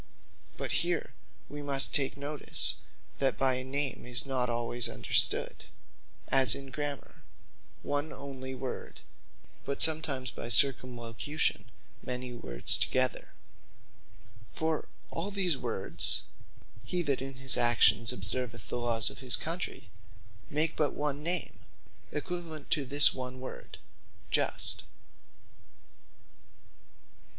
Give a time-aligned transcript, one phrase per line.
[0.57, 1.13] But here
[1.47, 2.77] wee must take notice,
[3.19, 5.65] that by a Name is not alwayes understood,
[6.29, 7.21] as in Grammar,
[7.83, 9.01] one onely word;
[9.63, 11.69] but sometimes by circumlocution
[12.01, 13.35] many words together.
[14.51, 16.23] For all these words,
[16.83, 19.91] Hee That In His Actions Observeth The Lawes Of His Country,
[20.49, 21.59] make but one Name,
[22.11, 23.77] equivalent to this one word,
[24.31, 24.81] Just.